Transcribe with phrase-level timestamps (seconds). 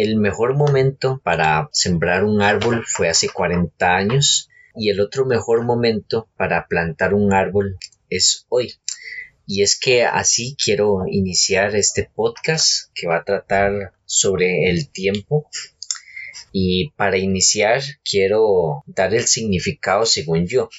[0.00, 5.64] El mejor momento para sembrar un árbol fue hace 40 años y el otro mejor
[5.64, 7.78] momento para plantar un árbol
[8.08, 8.74] es hoy.
[9.44, 15.50] Y es que así quiero iniciar este podcast que va a tratar sobre el tiempo.
[16.52, 20.70] Y para iniciar quiero dar el significado según yo.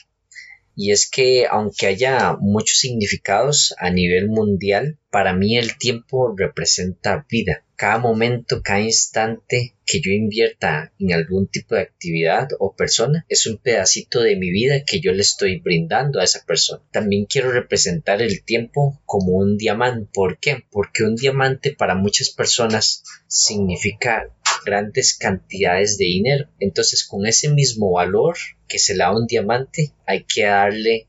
[0.78, 7.26] Y es que aunque haya muchos significados a nivel mundial, para mí el tiempo representa
[7.30, 7.66] vida.
[7.80, 13.48] Cada momento, cada instante que yo invierta en algún tipo de actividad o persona es
[13.48, 16.84] un pedacito de mi vida que yo le estoy brindando a esa persona.
[16.92, 20.10] También quiero representar el tiempo como un diamante.
[20.14, 20.66] ¿Por qué?
[20.70, 24.28] Porque un diamante para muchas personas significa
[24.66, 26.50] grandes cantidades de dinero.
[26.60, 28.36] Entonces, con ese mismo valor
[28.68, 31.08] que se le da un diamante, hay que darle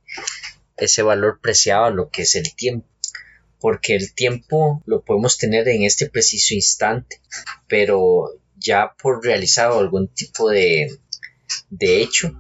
[0.77, 2.87] ese valor preciado a lo que es el tiempo.
[3.61, 7.21] Porque el tiempo lo podemos tener en este preciso instante,
[7.69, 10.99] pero ya por realizado algún tipo de,
[11.69, 12.33] de hecho,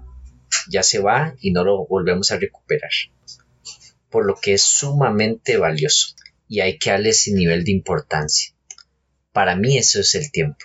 [0.68, 2.90] ya se va y no lo volvemos a recuperar.
[4.10, 6.14] Por lo que es sumamente valioso
[6.48, 8.52] y hay que darle ese nivel de importancia.
[9.32, 10.64] Para mí eso es el tiempo.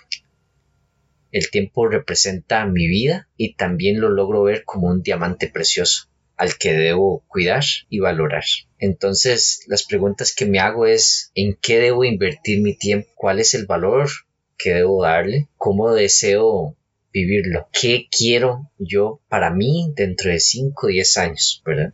[1.32, 6.58] El tiempo representa mi vida y también lo logro ver como un diamante precioso al
[6.58, 8.44] que debo cuidar y valorar.
[8.78, 13.10] Entonces, las preguntas que me hago es ¿en qué debo invertir mi tiempo?
[13.16, 14.10] ¿Cuál es el valor
[14.58, 15.48] que debo darle?
[15.58, 16.76] ¿Cómo deseo
[17.14, 17.70] vivirlo?
[17.72, 21.62] ¿Qué quiero yo para mí dentro de 5 o 10 años?
[21.66, 21.94] ¿verdad?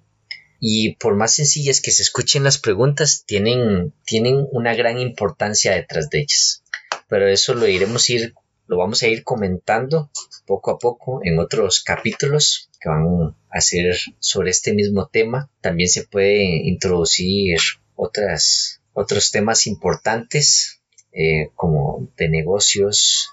[0.60, 6.10] Y por más sencillas que se escuchen las preguntas, tienen, tienen una gran importancia detrás
[6.10, 6.64] de ellas.
[7.10, 8.36] Pero eso lo iremos ir
[8.72, 10.10] lo vamos a ir comentando
[10.46, 15.50] poco a poco en otros capítulos que van a ser sobre este mismo tema.
[15.60, 17.58] También se puede introducir
[17.98, 23.32] otras, otros temas importantes eh, como de negocios,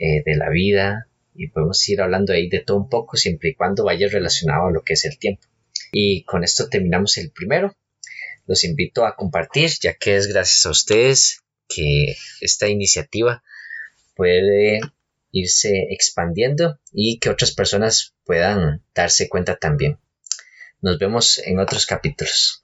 [0.00, 3.54] eh, de la vida y podemos ir hablando ahí de todo un poco siempre y
[3.54, 5.46] cuando vaya relacionado a lo que es el tiempo.
[5.92, 7.76] Y con esto terminamos el primero.
[8.48, 13.44] Los invito a compartir ya que es gracias a ustedes que esta iniciativa
[14.14, 14.80] puede
[15.32, 19.98] irse expandiendo y que otras personas puedan darse cuenta también.
[20.80, 22.62] Nos vemos en otros capítulos.